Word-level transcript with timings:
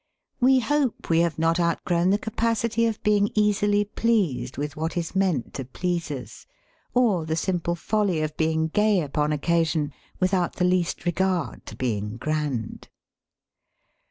We 0.39 0.61
hope 0.61 1.11
we 1.11 1.19
have 1.19 1.37
not 1.37 1.59
outgrown 1.59 2.09
the 2.09 2.17
capacity 2.17 2.87
of 2.87 2.99
being 3.03 3.29
easily 3.35 3.85
pleased 3.85 4.57
with 4.57 4.75
what 4.75 4.97
is 4.97 5.15
meant 5.15 5.53
to 5.53 5.63
please 5.65 6.09
us, 6.09 6.47
or 6.95 7.23
the 7.23 7.35
simple 7.35 7.75
folly 7.75 8.21
of 8.23 8.35
being 8.35 8.69
gay 8.69 9.01
upon 9.01 9.31
occasion 9.31 9.93
without 10.19 10.53
the 10.55 10.65
least 10.65 11.05
regard 11.05 11.67
to 11.67 11.75
being 11.75 12.17
grand. 12.17 12.87